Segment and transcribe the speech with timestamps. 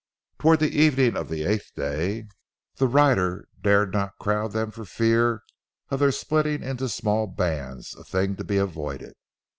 [0.39, 2.25] Toward the evening of the eighth day,
[2.77, 5.43] the rider dared not crowd them for fear
[5.89, 9.13] of their splitting into small bands, a thing to be avoided.